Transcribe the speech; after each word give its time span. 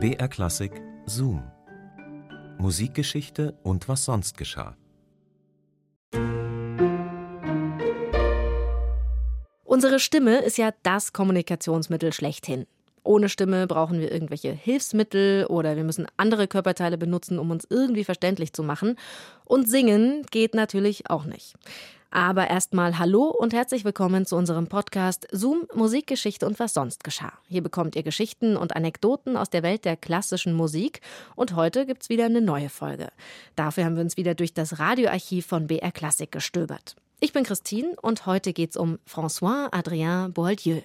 BR 0.00 0.28
Klassik 0.28 0.70
Zoom. 1.06 1.42
Musikgeschichte 2.56 3.58
und 3.64 3.88
was 3.88 4.04
sonst 4.04 4.38
geschah. 4.38 4.76
Unsere 9.64 9.98
Stimme 9.98 10.38
ist 10.38 10.56
ja 10.56 10.70
das 10.84 11.12
Kommunikationsmittel 11.12 12.12
schlechthin. 12.12 12.68
Ohne 13.02 13.28
Stimme 13.28 13.66
brauchen 13.66 13.98
wir 13.98 14.12
irgendwelche 14.12 14.52
Hilfsmittel 14.52 15.46
oder 15.46 15.74
wir 15.74 15.82
müssen 15.82 16.06
andere 16.16 16.46
Körperteile 16.46 16.96
benutzen, 16.96 17.40
um 17.40 17.50
uns 17.50 17.66
irgendwie 17.68 18.04
verständlich 18.04 18.52
zu 18.52 18.62
machen. 18.62 18.94
Und 19.44 19.68
singen 19.68 20.24
geht 20.30 20.54
natürlich 20.54 21.10
auch 21.10 21.24
nicht. 21.24 21.56
Aber 22.10 22.48
erstmal 22.48 22.98
Hallo 22.98 23.24
und 23.24 23.52
herzlich 23.52 23.84
willkommen 23.84 24.24
zu 24.24 24.34
unserem 24.34 24.66
Podcast 24.66 25.28
Zoom 25.30 25.66
Musikgeschichte 25.74 26.46
und 26.46 26.58
was 26.58 26.72
sonst 26.72 27.04
geschah. 27.04 27.34
Hier 27.48 27.62
bekommt 27.62 27.96
ihr 27.96 28.02
Geschichten 28.02 28.56
und 28.56 28.74
Anekdoten 28.74 29.36
aus 29.36 29.50
der 29.50 29.62
Welt 29.62 29.84
der 29.84 29.94
klassischen 29.96 30.54
Musik 30.54 31.02
und 31.36 31.54
heute 31.54 31.84
gibt's 31.84 32.08
wieder 32.08 32.24
eine 32.24 32.40
neue 32.40 32.70
Folge. 32.70 33.08
Dafür 33.56 33.84
haben 33.84 33.96
wir 33.96 34.02
uns 34.02 34.16
wieder 34.16 34.34
durch 34.34 34.54
das 34.54 34.78
Radioarchiv 34.78 35.44
von 35.44 35.66
BR 35.66 35.92
Klassik 35.92 36.32
gestöbert. 36.32 36.96
Ich 37.20 37.34
bin 37.34 37.44
Christine 37.44 37.94
und 38.00 38.24
heute 38.24 38.54
geht's 38.54 38.78
um 38.78 38.98
François 39.06 39.68
Adrien 39.70 40.32
Boieldieu. 40.32 40.80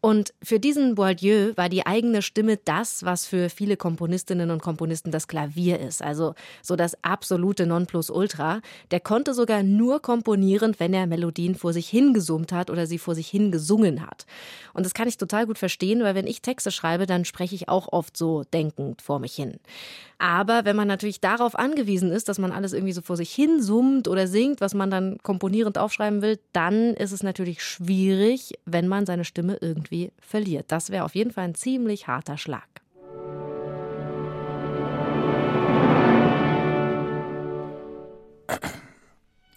Und 0.00 0.32
für 0.40 0.60
diesen 0.60 0.94
Boieldieu 0.94 1.54
war 1.56 1.68
die 1.68 1.84
eigene 1.84 2.22
Stimme 2.22 2.56
das, 2.56 3.04
was 3.04 3.26
für 3.26 3.50
viele 3.50 3.76
Komponistinnen 3.76 4.52
und 4.52 4.62
Komponisten 4.62 5.10
das 5.10 5.26
Klavier 5.26 5.80
ist. 5.80 6.02
Also 6.02 6.34
so 6.62 6.76
das 6.76 7.02
absolute 7.02 7.66
Nonplusultra. 7.66 8.60
Der 8.92 9.00
konnte 9.00 9.34
sogar 9.34 9.64
nur 9.64 10.00
komponieren, 10.00 10.76
wenn 10.78 10.94
er 10.94 11.08
Melodien 11.08 11.56
vor 11.56 11.72
sich 11.72 11.88
hingesummt 11.88 12.52
hat 12.52 12.70
oder 12.70 12.86
sie 12.86 12.98
vor 12.98 13.16
sich 13.16 13.28
hingesungen 13.28 14.06
hat. 14.06 14.24
Und 14.72 14.86
das 14.86 14.94
kann 14.94 15.08
ich 15.08 15.18
total 15.18 15.46
gut 15.46 15.58
verstehen, 15.58 16.04
weil 16.04 16.14
wenn 16.14 16.28
ich 16.28 16.42
Texte 16.42 16.70
schreibe, 16.70 17.06
dann 17.06 17.24
spreche 17.24 17.56
ich 17.56 17.68
auch 17.68 17.92
oft 17.92 18.16
so 18.16 18.44
denkend 18.52 19.02
vor 19.02 19.18
mich 19.18 19.34
hin. 19.34 19.58
Aber 20.18 20.64
wenn 20.64 20.76
man 20.76 20.88
natürlich 20.88 21.20
darauf 21.20 21.56
angewiesen 21.56 22.10
ist, 22.10 22.28
dass 22.28 22.38
man 22.38 22.50
alles 22.50 22.72
irgendwie 22.72 22.92
so 22.92 23.02
vor 23.02 23.16
sich 23.16 23.32
hin 23.32 23.62
summt 23.62 24.08
oder 24.08 24.26
singt, 24.26 24.60
was 24.60 24.74
man 24.74 24.90
dann 24.90 25.18
komponierend 25.22 25.78
aufschreiben 25.78 26.22
will, 26.22 26.40
dann 26.52 26.94
ist 26.94 27.12
es 27.12 27.22
natürlich 27.22 27.62
schwierig, 27.62 28.54
wenn 28.64 28.88
man 28.88 29.06
seine 29.06 29.24
Stimme 29.24 29.58
irgendwie 29.60 29.97
verliert. 30.18 30.70
Das 30.72 30.90
wäre 30.90 31.04
auf 31.04 31.14
jeden 31.14 31.32
Fall 31.32 31.44
ein 31.44 31.54
ziemlich 31.54 32.06
harter 32.06 32.38
Schlag. 32.38 32.68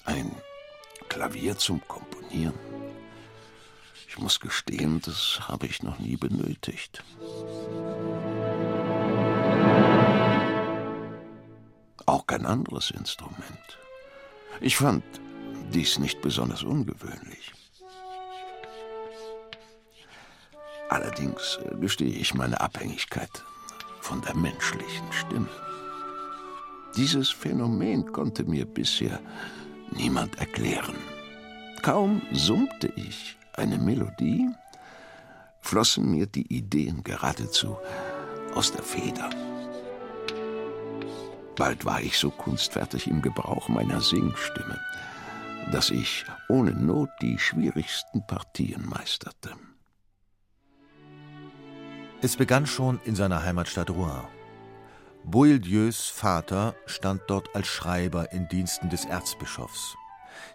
Ein 0.06 0.32
Klavier 1.10 1.58
zum 1.58 1.82
Komponieren. 1.88 2.54
Ich 4.08 4.18
muss 4.18 4.40
gestehen, 4.40 5.02
das 5.06 5.40
habe 5.48 5.68
ich 5.68 5.84
noch 5.84 6.00
nie 6.00 6.18
benötigt. 6.18 7.04
auch 12.12 12.28
kein 12.28 12.46
anderes 12.46 12.92
Instrument. 12.92 13.80
Ich 14.60 14.76
fand 14.76 15.04
dies 15.74 15.98
nicht 15.98 16.22
besonders 16.22 16.64
ungewöhnlich. 16.64 17.54
Allerdings 20.92 21.58
gestehe 21.80 22.12
ich 22.12 22.34
meine 22.34 22.60
Abhängigkeit 22.60 23.46
von 24.02 24.22
der 24.24 24.36
menschlichen 24.36 25.10
Stimme. 25.14 25.48
Dieses 26.98 27.30
Phänomen 27.30 28.12
konnte 28.12 28.44
mir 28.44 28.66
bisher 28.66 29.22
niemand 29.92 30.38
erklären. 30.38 30.98
Kaum 31.82 32.22
summte 32.34 32.92
ich 32.98 33.38
eine 33.54 33.78
Melodie, 33.78 34.50
flossen 35.62 36.12
mir 36.12 36.26
die 36.26 36.54
Ideen 36.54 37.02
geradezu 37.06 37.78
aus 38.54 38.74
der 38.74 38.84
Feder. 38.84 39.30
Bald 41.56 41.86
war 41.86 42.02
ich 42.02 42.18
so 42.18 42.30
kunstfertig 42.32 43.08
im 43.08 43.22
Gebrauch 43.22 43.70
meiner 43.70 44.02
Singstimme, 44.02 44.78
dass 45.72 45.90
ich 45.90 46.26
ohne 46.50 46.72
Not 46.72 47.12
die 47.22 47.40
schwierigsten 47.40 48.28
Partien 48.28 48.86
meisterte. 48.90 49.52
Es 52.24 52.36
begann 52.36 52.68
schon 52.68 53.00
in 53.04 53.16
seiner 53.16 53.44
Heimatstadt 53.44 53.90
Rouen. 53.90 54.28
Boieldieu's 55.24 56.06
Vater 56.06 56.76
stand 56.86 57.24
dort 57.26 57.56
als 57.56 57.66
Schreiber 57.66 58.32
in 58.32 58.48
Diensten 58.48 58.92
des 58.92 59.06
Erzbischofs. 59.06 59.96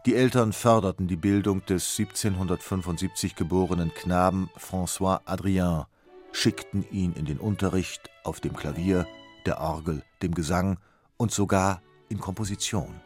Die 0.07 0.15
Eltern 0.15 0.53
förderten 0.53 1.09
die 1.09 1.17
Bildung 1.17 1.65
des 1.67 1.99
1775 1.99 3.35
geborenen 3.35 3.93
Knaben 3.93 4.49
François 4.57 5.23
Adrien, 5.25 5.87
schickten 6.31 6.85
ihn 6.93 7.15
in 7.15 7.25
den 7.25 7.39
Unterricht 7.39 8.11
auf 8.23 8.39
dem 8.39 8.55
Klavier, 8.55 9.05
der 9.45 9.61
Orgel, 9.61 10.05
dem 10.23 10.35
Gesang 10.35 10.79
und 11.17 11.33
sogar 11.33 11.83
in 12.09 12.21
Komposition. 12.21 13.01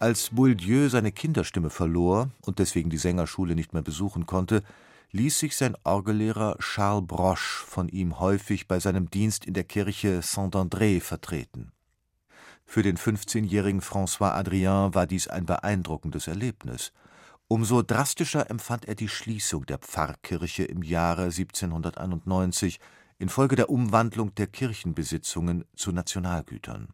Als 0.00 0.30
Boieldieu 0.30 0.88
seine 0.88 1.12
Kinderstimme 1.12 1.70
verlor 1.70 2.28
und 2.44 2.58
deswegen 2.58 2.90
die 2.90 2.98
Sängerschule 2.98 3.54
nicht 3.54 3.72
mehr 3.72 3.82
besuchen 3.82 4.26
konnte, 4.26 4.64
ließ 5.10 5.38
sich 5.38 5.56
sein 5.56 5.76
Orgellehrer 5.84 6.56
Charles 6.60 7.06
Broche 7.06 7.66
von 7.66 7.88
ihm 7.88 8.20
häufig 8.20 8.68
bei 8.68 8.80
seinem 8.80 9.10
Dienst 9.10 9.44
in 9.44 9.54
der 9.54 9.64
Kirche 9.64 10.22
Saint-André 10.22 11.00
vertreten. 11.00 11.72
Für 12.64 12.82
den 12.82 12.96
15-jährigen 12.96 13.82
François 13.82 14.32
Adrien 14.32 14.94
war 14.94 15.06
dies 15.06 15.28
ein 15.28 15.44
beeindruckendes 15.44 16.26
Erlebnis. 16.26 16.92
Umso 17.48 17.82
drastischer 17.82 18.48
empfand 18.48 18.86
er 18.86 18.94
die 18.94 19.08
Schließung 19.08 19.66
der 19.66 19.78
Pfarrkirche 19.78 20.64
im 20.64 20.82
Jahre 20.82 21.24
1791 21.24 22.80
infolge 23.18 23.56
der 23.56 23.68
Umwandlung 23.68 24.34
der 24.36 24.46
Kirchenbesitzungen 24.46 25.66
zu 25.76 25.92
Nationalgütern. 25.92 26.88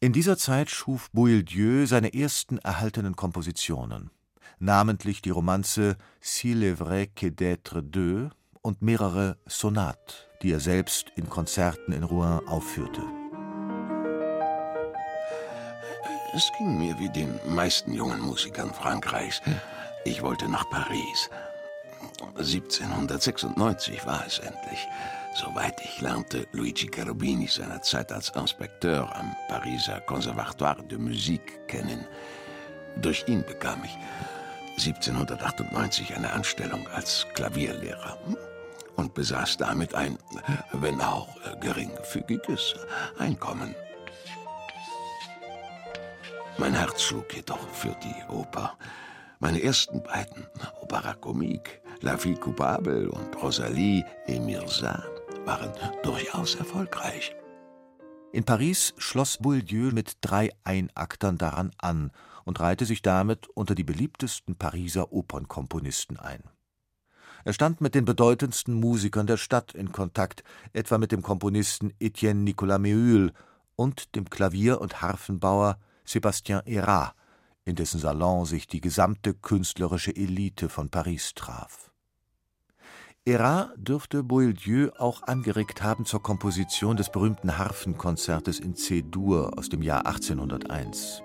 In 0.00 0.12
dieser 0.12 0.36
Zeit 0.36 0.70
schuf 0.70 1.10
Boieldieu 1.12 1.86
seine 1.86 2.12
ersten 2.12 2.58
erhaltenen 2.58 3.16
Kompositionen, 3.16 4.10
namentlich 4.58 5.22
die 5.22 5.30
Romanze 5.30 5.96
S'il 6.20 6.62
est 6.62 6.78
vrai 6.78 7.06
que 7.06 7.26
d'être 7.26 7.80
deux 7.80 8.28
und 8.62 8.82
mehrere 8.82 9.36
Sonates, 9.46 10.28
die 10.42 10.52
er 10.52 10.60
selbst 10.60 11.12
in 11.16 11.28
Konzerten 11.28 11.92
in 11.92 12.04
Rouen 12.04 12.46
aufführte. 12.46 13.02
Es 16.32 16.50
ging 16.58 16.78
mir 16.78 16.96
wie 16.98 17.08
den 17.08 17.40
meisten 17.48 17.92
jungen 17.92 18.20
Musikern 18.20 18.72
Frankreichs. 18.72 19.42
Ich 20.04 20.22
wollte 20.22 20.48
nach 20.48 20.68
Paris. 20.70 21.28
1796 22.36 24.06
war 24.06 24.24
es 24.26 24.38
endlich. 24.38 24.86
Soweit 25.34 25.80
ich 25.84 26.00
lernte 26.00 26.46
Luigi 26.52 26.88
Cherubini 26.88 27.46
seinerzeit 27.46 28.12
als 28.12 28.30
Inspekteur 28.30 29.14
am 29.16 29.34
Pariser 29.48 30.00
Conservatoire 30.02 30.82
de 30.84 30.98
Musique 30.98 31.66
kennen. 31.66 32.06
Durch 32.96 33.24
ihn 33.26 33.44
bekam 33.44 33.82
ich 33.84 33.96
1798 34.80 36.16
eine 36.16 36.32
Anstellung 36.32 36.88
als 36.88 37.26
Klavierlehrer 37.34 38.16
und 38.96 39.12
besaß 39.12 39.58
damit 39.58 39.94
ein, 39.94 40.16
wenn 40.72 41.00
auch 41.02 41.28
geringfügiges, 41.60 42.76
Einkommen. 43.18 43.74
Mein 46.56 46.74
Herz 46.74 47.02
schlug 47.02 47.34
jedoch 47.34 47.68
für 47.74 47.94
die 48.02 48.32
Oper. 48.32 48.78
Meine 49.38 49.62
ersten 49.62 50.02
beiden, 50.02 50.46
Opera 50.80 51.12
Comique, 51.14 51.82
La 52.00 52.16
Fille 52.16 52.36
Coupable 52.36 53.10
und 53.10 53.42
Rosalie 53.42 54.04
et 54.26 54.40
Mirza, 54.40 55.04
waren 55.44 55.72
durchaus 56.02 56.54
erfolgreich. 56.54 57.34
In 58.32 58.44
Paris 58.44 58.94
schloss 58.96 59.36
Boieldieu 59.38 59.90
mit 59.92 60.18
drei 60.22 60.50
Einaktern 60.64 61.36
daran 61.36 61.70
an 61.78 62.12
und 62.44 62.60
reihte 62.60 62.86
sich 62.86 63.02
damit 63.02 63.48
unter 63.48 63.74
die 63.74 63.84
beliebtesten 63.84 64.56
Pariser 64.56 65.12
Opernkomponisten 65.12 66.18
ein. 66.18 66.42
Er 67.44 67.52
stand 67.52 67.80
mit 67.80 67.94
den 67.94 68.04
bedeutendsten 68.04 68.74
Musikern 68.74 69.26
der 69.26 69.36
Stadt 69.36 69.74
in 69.74 69.92
Kontakt, 69.92 70.44
etwa 70.72 70.98
mit 70.98 71.12
dem 71.12 71.22
Komponisten 71.22 71.92
Etienne 71.98 72.40
Nicolas 72.40 72.80
Méhul 72.80 73.32
und 73.76 74.14
dem 74.14 74.28
Klavier- 74.28 74.80
und 74.80 75.00
Harfenbauer 75.00 75.78
Sébastien 76.06 76.62
Hérat, 76.64 77.12
in 77.64 77.76
dessen 77.76 78.00
Salon 78.00 78.44
sich 78.44 78.66
die 78.66 78.80
gesamte 78.80 79.32
künstlerische 79.32 80.14
Elite 80.14 80.68
von 80.68 80.90
Paris 80.90 81.34
traf. 81.34 81.90
Hérat 83.26 83.70
dürfte 83.76 84.22
Boieldieu 84.22 84.90
auch 84.98 85.22
angeregt 85.22 85.82
haben 85.82 86.04
zur 86.04 86.22
Komposition 86.22 86.96
des 86.96 87.10
berühmten 87.10 87.58
Harfenkonzertes 87.58 88.58
in 88.58 88.74
C-Dur 88.74 89.58
aus 89.58 89.68
dem 89.68 89.82
Jahr 89.82 90.06
1801. 90.06 91.22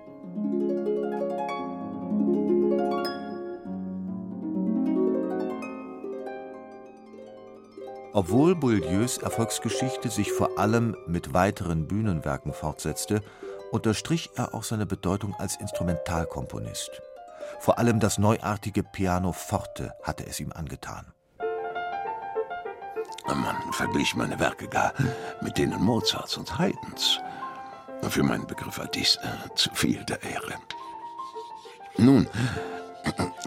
Obwohl 8.16 8.56
Boieldieu's 8.56 9.18
Erfolgsgeschichte 9.18 10.10
sich 10.10 10.32
vor 10.32 10.58
allem 10.58 10.96
mit 11.06 11.34
weiteren 11.34 11.86
Bühnenwerken 11.86 12.54
fortsetzte, 12.54 13.22
unterstrich 13.74 14.30
er 14.38 14.54
auch 14.54 14.64
seine 14.64 14.86
Bedeutung 14.86 15.36
als 15.38 15.58
Instrumentalkomponist. 15.58 17.02
Vor 17.60 17.78
allem 17.78 18.00
das 18.00 18.18
neuartige 18.18 18.84
Pianoforte 18.84 19.92
hatte 20.02 20.26
es 20.26 20.40
ihm 20.40 20.54
angetan. 20.54 21.12
Man 23.28 23.74
verglich 23.74 24.16
meine 24.16 24.40
Werke 24.40 24.70
gar 24.70 24.94
mit 25.42 25.58
denen 25.58 25.84
Mozarts 25.84 26.38
und 26.38 26.58
Haydns. 26.58 27.20
Für 28.08 28.24
meinen 28.24 28.48
Begriff 28.48 28.78
war 28.78 28.88
dies 28.88 29.18
äh, 29.18 29.54
zu 29.56 29.70
viel 29.74 30.06
der 30.06 30.24
Ehre. 30.24 30.54
Nun, 31.98 32.30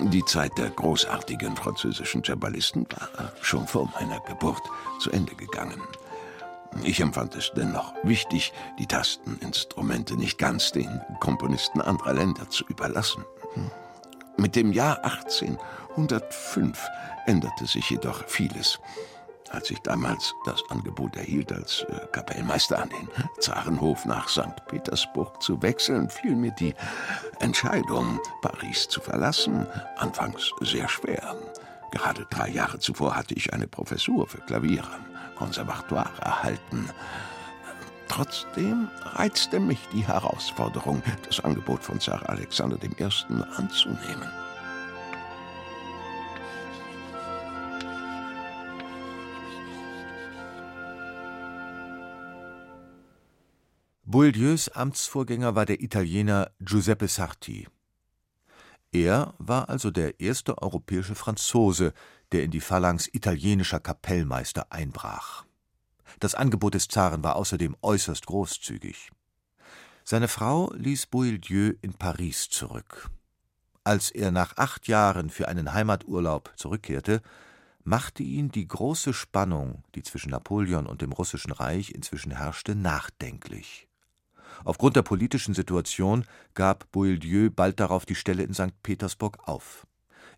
die 0.00 0.24
Zeit 0.24 0.56
der 0.58 0.70
großartigen 0.70 1.56
französischen 1.56 2.22
Cembalisten 2.24 2.86
war 2.90 3.32
schon 3.40 3.66
vor 3.66 3.92
meiner 3.98 4.20
Geburt 4.20 4.62
zu 5.00 5.10
Ende 5.10 5.34
gegangen. 5.34 5.82
Ich 6.84 7.00
empfand 7.00 7.34
es 7.34 7.50
dennoch 7.56 7.92
wichtig, 8.04 8.52
die 8.78 8.86
Tasteninstrumente 8.86 10.16
nicht 10.16 10.38
ganz 10.38 10.70
den 10.72 11.00
Komponisten 11.20 11.80
anderer 11.80 12.12
Länder 12.12 12.48
zu 12.48 12.64
überlassen. 12.68 13.24
Mit 14.36 14.54
dem 14.54 14.72
Jahr 14.72 15.04
1805 15.04 16.86
änderte 17.26 17.66
sich 17.66 17.90
jedoch 17.90 18.24
vieles. 18.28 18.78
Als 19.50 19.70
ich 19.70 19.78
damals 19.80 20.34
das 20.44 20.62
Angebot 20.68 21.16
erhielt, 21.16 21.52
als 21.52 21.84
äh, 21.88 22.06
Kapellmeister 22.12 22.82
an 22.82 22.90
den 22.90 23.08
Zarenhof 23.40 24.04
nach 24.04 24.28
St. 24.28 24.66
Petersburg 24.68 25.42
zu 25.42 25.62
wechseln, 25.62 26.10
fiel 26.10 26.36
mir 26.36 26.52
die 26.52 26.74
Entscheidung, 27.40 28.20
Paris 28.42 28.88
zu 28.88 29.00
verlassen, 29.00 29.66
anfangs 29.96 30.52
sehr 30.60 30.88
schwer. 30.88 31.36
Gerade 31.90 32.26
drei 32.30 32.50
Jahre 32.50 32.78
zuvor 32.78 33.16
hatte 33.16 33.34
ich 33.34 33.52
eine 33.52 33.66
Professur 33.66 34.26
für 34.26 34.40
Klavier 34.42 34.84
am 34.84 35.34
Konservatoire 35.36 36.10
erhalten. 36.20 36.90
Trotzdem 38.08 38.88
reizte 39.02 39.60
mich 39.60 39.78
die 39.92 40.06
Herausforderung, 40.06 41.02
das 41.26 41.40
Angebot 41.40 41.82
von 41.82 42.00
Zar 42.00 42.28
Alexander 42.28 42.78
I. 42.82 42.92
anzunehmen. 43.56 44.28
Boieldieu's 54.10 54.70
Amtsvorgänger 54.70 55.54
war 55.54 55.66
der 55.66 55.82
Italiener 55.82 56.50
Giuseppe 56.60 57.08
Sarti. 57.08 57.68
Er 58.90 59.34
war 59.36 59.68
also 59.68 59.90
der 59.90 60.18
erste 60.18 60.62
europäische 60.62 61.14
Franzose, 61.14 61.92
der 62.32 62.42
in 62.42 62.50
die 62.50 62.62
Phalanx 62.62 63.10
italienischer 63.12 63.80
Kapellmeister 63.80 64.72
einbrach. 64.72 65.44
Das 66.20 66.34
Angebot 66.34 66.72
des 66.72 66.88
Zaren 66.88 67.22
war 67.22 67.36
außerdem 67.36 67.76
äußerst 67.82 68.24
großzügig. 68.24 69.10
Seine 70.04 70.28
Frau 70.28 70.72
ließ 70.72 71.08
Boieldieu 71.08 71.74
in 71.82 71.92
Paris 71.92 72.48
zurück. 72.48 73.10
Als 73.84 74.10
er 74.10 74.30
nach 74.30 74.56
acht 74.56 74.88
Jahren 74.88 75.28
für 75.28 75.48
einen 75.48 75.74
Heimaturlaub 75.74 76.50
zurückkehrte, 76.56 77.20
machte 77.84 78.22
ihn 78.22 78.48
die 78.48 78.66
große 78.66 79.12
Spannung, 79.12 79.84
die 79.94 80.02
zwischen 80.02 80.30
Napoleon 80.30 80.86
und 80.86 81.02
dem 81.02 81.12
Russischen 81.12 81.52
Reich 81.52 81.90
inzwischen 81.90 82.34
herrschte, 82.34 82.74
nachdenklich. 82.74 83.87
Aufgrund 84.64 84.96
der 84.96 85.02
politischen 85.02 85.54
Situation 85.54 86.24
gab 86.54 86.90
Boieldieu 86.92 87.50
bald 87.50 87.80
darauf 87.80 88.06
die 88.06 88.14
Stelle 88.14 88.42
in 88.42 88.54
St. 88.54 88.82
Petersburg 88.82 89.38
auf. 89.46 89.86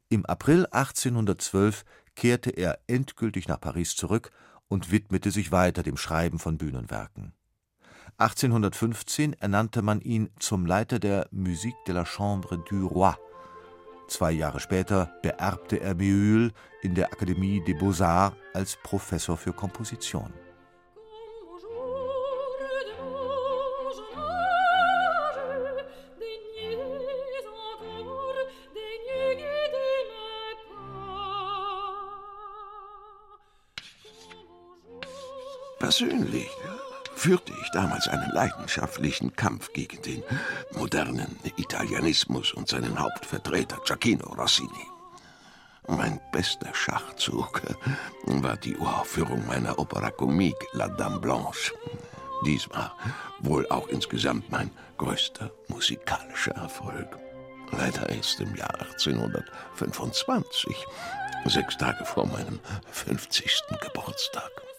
Im 0.08 0.26
April 0.26 0.66
1812 0.66 1.84
kehrte 2.14 2.50
er 2.50 2.80
endgültig 2.86 3.48
nach 3.48 3.60
Paris 3.60 3.94
zurück 3.96 4.30
und 4.68 4.90
widmete 4.90 5.30
sich 5.30 5.52
weiter 5.52 5.82
dem 5.82 5.96
Schreiben 5.96 6.38
von 6.38 6.58
Bühnenwerken. 6.58 7.32
1815 8.18 9.34
ernannte 9.34 9.82
man 9.82 10.00
ihn 10.00 10.30
zum 10.38 10.66
Leiter 10.66 10.98
der 10.98 11.28
Musique 11.30 11.78
de 11.86 11.94
la 11.94 12.04
Chambre 12.04 12.62
du 12.68 12.86
Roi. 12.86 13.14
Zwei 14.08 14.32
Jahre 14.32 14.60
später 14.60 15.10
beerbte 15.22 15.80
er 15.80 15.94
Méhul 15.94 16.52
in 16.82 16.94
der 16.94 17.12
Akademie 17.12 17.62
des 17.64 17.78
Beaux-Arts 17.78 18.36
als 18.52 18.76
Professor 18.82 19.36
für 19.36 19.52
Komposition. 19.52 20.32
Persönlich 35.90 36.48
führte 37.16 37.52
ich 37.60 37.68
damals 37.72 38.06
einen 38.06 38.30
leidenschaftlichen 38.30 39.34
Kampf 39.34 39.72
gegen 39.72 40.00
den 40.02 40.22
modernen 40.76 41.36
Italianismus 41.56 42.52
und 42.52 42.68
seinen 42.68 42.96
Hauptvertreter 42.96 43.76
Giacchino 43.84 44.32
Rossini. 44.34 44.86
Mein 45.88 46.20
bester 46.30 46.72
Schachzug 46.72 47.62
war 48.24 48.56
die 48.56 48.76
Uraufführung 48.76 49.44
meiner 49.48 49.80
Opera 49.80 50.12
Comique 50.12 50.64
La 50.74 50.86
Dame 50.86 51.18
Blanche. 51.18 51.72
Dies 52.46 52.70
war 52.70 52.96
wohl 53.40 53.68
auch 53.68 53.88
insgesamt 53.88 54.48
mein 54.48 54.70
größter 54.96 55.50
musikalischer 55.66 56.52
Erfolg. 56.52 57.18
Leider 57.72 58.08
erst 58.10 58.38
im 58.38 58.54
Jahr 58.54 58.80
1825, 58.80 60.86
sechs 61.46 61.76
Tage 61.76 62.04
vor 62.04 62.28
meinem 62.28 62.60
50. 62.92 63.64
Geburtstag. 63.80 64.69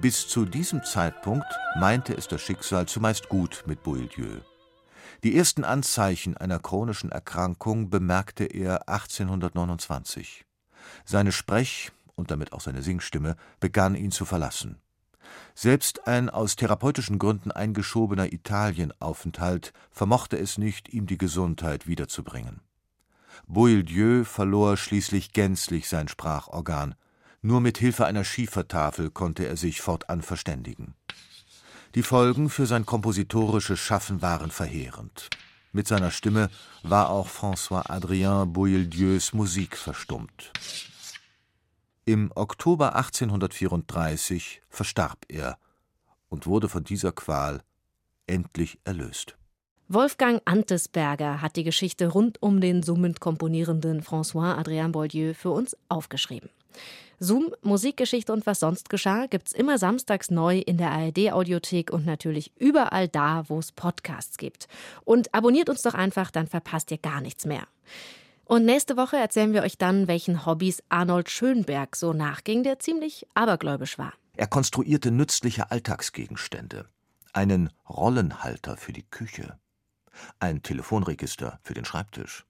Bis 0.00 0.26
zu 0.26 0.46
diesem 0.46 0.82
Zeitpunkt 0.82 1.44
meinte 1.78 2.16
es 2.16 2.26
das 2.26 2.40
Schicksal 2.40 2.86
zumeist 2.86 3.28
gut 3.28 3.64
mit 3.66 3.82
Boieldieu. 3.82 4.40
Die 5.22 5.36
ersten 5.36 5.62
Anzeichen 5.62 6.38
einer 6.38 6.58
chronischen 6.58 7.12
Erkrankung 7.12 7.90
bemerkte 7.90 8.44
er 8.44 8.88
1829. 8.88 10.46
Seine 11.04 11.32
Sprech- 11.32 11.92
und 12.14 12.30
damit 12.30 12.54
auch 12.54 12.62
seine 12.62 12.82
Singstimme 12.82 13.36
begann 13.60 13.94
ihn 13.94 14.10
zu 14.10 14.24
verlassen. 14.24 14.80
Selbst 15.54 16.06
ein 16.06 16.30
aus 16.30 16.56
therapeutischen 16.56 17.18
Gründen 17.18 17.50
eingeschobener 17.50 18.32
Italienaufenthalt 18.32 19.74
vermochte 19.90 20.38
es 20.38 20.56
nicht, 20.56 20.88
ihm 20.88 21.06
die 21.06 21.18
Gesundheit 21.18 21.86
wiederzubringen. 21.86 22.62
Boieldieu 23.46 24.24
verlor 24.24 24.78
schließlich 24.78 25.34
gänzlich 25.34 25.90
sein 25.90 26.08
Sprachorgan 26.08 26.94
nur 27.42 27.60
mit 27.60 27.78
Hilfe 27.78 28.06
einer 28.06 28.24
Schiefertafel 28.24 29.10
konnte 29.10 29.46
er 29.46 29.56
sich 29.56 29.80
fortan 29.80 30.22
verständigen. 30.22 30.94
Die 31.94 32.02
Folgen 32.02 32.50
für 32.50 32.66
sein 32.66 32.86
kompositorisches 32.86 33.80
Schaffen 33.80 34.22
waren 34.22 34.50
verheerend. 34.50 35.28
Mit 35.72 35.88
seiner 35.88 36.10
Stimme 36.10 36.50
war 36.82 37.10
auch 37.10 37.28
François 37.28 37.88
Adrien 37.88 38.52
Boieldieu's 38.52 39.32
Musik 39.32 39.76
verstummt. 39.76 40.52
Im 42.04 42.32
Oktober 42.34 42.96
1834 42.96 44.62
verstarb 44.68 45.18
er 45.28 45.58
und 46.28 46.46
wurde 46.46 46.68
von 46.68 46.84
dieser 46.84 47.12
Qual 47.12 47.62
endlich 48.26 48.78
erlöst. 48.84 49.36
Wolfgang 49.88 50.40
Antesberger 50.44 51.42
hat 51.42 51.56
die 51.56 51.64
Geschichte 51.64 52.08
rund 52.08 52.40
um 52.40 52.60
den 52.60 52.82
summend 52.82 53.20
komponierenden 53.20 54.02
François 54.02 54.56
Adrien 54.56 54.92
Boieldieu 54.92 55.34
für 55.34 55.50
uns 55.50 55.76
aufgeschrieben. 55.88 56.50
Zoom, 57.22 57.54
Musikgeschichte 57.60 58.32
und 58.32 58.46
was 58.46 58.60
sonst 58.60 58.88
geschah 58.88 59.26
gibt's 59.26 59.52
immer 59.52 59.76
samstags 59.76 60.30
neu 60.30 60.58
in 60.58 60.78
der 60.78 60.90
ARD-Audiothek 60.90 61.90
und 61.92 62.06
natürlich 62.06 62.50
überall 62.58 63.08
da, 63.08 63.44
wo 63.48 63.58
es 63.58 63.72
Podcasts 63.72 64.38
gibt. 64.38 64.68
Und 65.04 65.34
abonniert 65.34 65.68
uns 65.68 65.82
doch 65.82 65.92
einfach, 65.92 66.30
dann 66.30 66.46
verpasst 66.46 66.90
ihr 66.90 66.96
gar 66.96 67.20
nichts 67.20 67.44
mehr. 67.44 67.66
Und 68.46 68.64
nächste 68.64 68.96
Woche 68.96 69.18
erzählen 69.18 69.52
wir 69.52 69.62
euch 69.62 69.76
dann, 69.76 70.08
welchen 70.08 70.46
Hobbys 70.46 70.82
Arnold 70.88 71.28
Schönberg 71.28 71.94
so 71.94 72.14
nachging, 72.14 72.62
der 72.62 72.78
ziemlich 72.78 73.26
abergläubisch 73.34 73.98
war. 73.98 74.14
Er 74.34 74.46
konstruierte 74.46 75.10
nützliche 75.10 75.70
Alltagsgegenstände. 75.70 76.86
Einen 77.34 77.70
Rollenhalter 77.88 78.78
für 78.78 78.94
die 78.94 79.04
Küche. 79.04 79.58
Ein 80.38 80.62
Telefonregister 80.62 81.60
für 81.62 81.74
den 81.74 81.84
Schreibtisch 81.84 82.46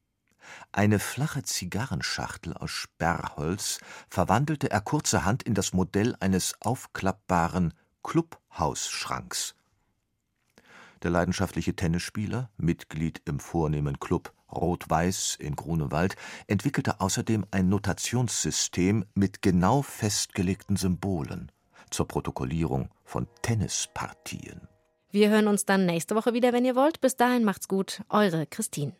eine 0.73 0.99
flache 0.99 1.43
Zigarrenschachtel 1.43 2.55
aus 2.55 2.71
Sperrholz 2.71 3.81
verwandelte 4.09 4.71
er 4.71 4.81
kurzerhand 4.81 5.43
in 5.43 5.55
das 5.55 5.73
Modell 5.73 6.17
eines 6.21 6.55
aufklappbaren 6.61 7.75
Clubhausschranks. 8.03 9.55
Der 11.03 11.11
leidenschaftliche 11.11 11.75
Tennisspieler, 11.75 12.51
Mitglied 12.57 13.23
im 13.25 13.41
vornehmen 13.41 13.99
Club 14.01 14.33
Rot-Weiß 14.53 15.37
in 15.39 15.57
Grunewald, 15.57 16.17
entwickelte 16.47 17.01
außerdem 17.01 17.47
ein 17.51 17.69
Notationssystem 17.69 19.05
mit 19.15 19.43
genau 19.43 19.83
festgelegten 19.83 20.77
Symbolen 20.77 21.53
zur 21.91 22.07
Protokollierung 22.07 22.91
von 23.05 23.27
Tennispartien. 23.43 24.69
Wir 25.11 25.31
hören 25.31 25.49
uns 25.49 25.65
dann 25.65 25.87
nächste 25.87 26.15
Woche 26.15 26.35
wieder, 26.35 26.53
wenn 26.53 26.65
ihr 26.65 26.77
wollt. 26.77 27.01
Bis 27.01 27.17
dahin 27.17 27.45
macht's 27.45 27.67
gut. 27.67 28.03
Eure 28.09 28.47
Christine. 28.47 28.93